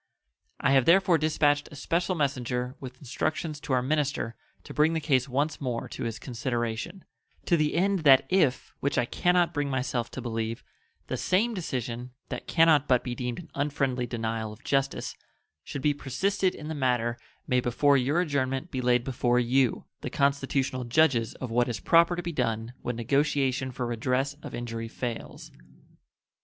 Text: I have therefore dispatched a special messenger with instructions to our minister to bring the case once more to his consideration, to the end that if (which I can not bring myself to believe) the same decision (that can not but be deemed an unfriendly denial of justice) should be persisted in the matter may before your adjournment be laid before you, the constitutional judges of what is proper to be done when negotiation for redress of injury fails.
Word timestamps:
I 0.59 0.71
have 0.71 0.85
therefore 0.85 1.19
dispatched 1.19 1.69
a 1.71 1.75
special 1.75 2.15
messenger 2.15 2.75
with 2.79 2.97
instructions 2.97 3.59
to 3.59 3.73
our 3.73 3.83
minister 3.83 4.33
to 4.63 4.73
bring 4.73 4.93
the 4.93 4.99
case 4.99 5.29
once 5.29 5.61
more 5.61 5.87
to 5.89 6.05
his 6.05 6.17
consideration, 6.17 7.05
to 7.45 7.55
the 7.55 7.75
end 7.75 7.99
that 7.99 8.25
if 8.27 8.73
(which 8.79 8.97
I 8.97 9.05
can 9.05 9.35
not 9.35 9.53
bring 9.53 9.69
myself 9.69 10.09
to 10.09 10.19
believe) 10.19 10.63
the 11.05 11.17
same 11.17 11.53
decision 11.53 12.13
(that 12.29 12.47
can 12.47 12.65
not 12.65 12.87
but 12.87 13.03
be 13.03 13.13
deemed 13.13 13.37
an 13.37 13.51
unfriendly 13.53 14.07
denial 14.07 14.51
of 14.51 14.63
justice) 14.63 15.15
should 15.63 15.83
be 15.83 15.93
persisted 15.93 16.55
in 16.55 16.67
the 16.67 16.73
matter 16.73 17.19
may 17.45 17.59
before 17.59 17.95
your 17.95 18.21
adjournment 18.21 18.71
be 18.71 18.81
laid 18.81 19.03
before 19.03 19.37
you, 19.39 19.85
the 19.99 20.09
constitutional 20.09 20.83
judges 20.83 21.35
of 21.35 21.51
what 21.51 21.69
is 21.69 21.79
proper 21.79 22.15
to 22.15 22.23
be 22.23 22.31
done 22.33 22.73
when 22.81 22.95
negotiation 22.95 23.71
for 23.71 23.85
redress 23.85 24.33
of 24.41 24.55
injury 24.55 24.87
fails. 24.87 25.51